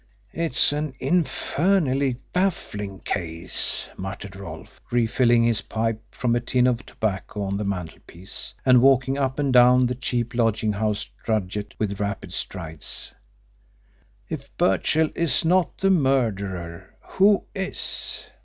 "It's 0.33 0.73
an 0.73 0.95
infernally 0.99 2.17
baffling 2.33 3.01
case," 3.01 3.87
muttered 3.97 4.35
Rolfe, 4.35 4.81
refilling 4.89 5.43
his 5.43 5.61
pipe 5.61 6.01
from 6.09 6.35
a 6.35 6.39
tin 6.39 6.65
of 6.65 6.83
tobacco 6.87 7.43
on 7.43 7.55
the 7.55 7.63
mantelpiece, 7.63 8.55
and 8.65 8.81
walking 8.81 9.19
up 9.19 9.37
and 9.37 9.53
down 9.53 9.85
the 9.85 9.93
cheap 9.93 10.33
lodging 10.33 10.73
house 10.73 11.07
drugget 11.23 11.75
with 11.77 11.99
rapid 11.99 12.33
strides. 12.33 13.13
"If 14.27 14.49
Birchill 14.57 15.11
is 15.13 15.45
not 15.45 15.77
the 15.77 15.91
murderer 15.91 16.95
who 17.03 17.43
is? 17.53 18.25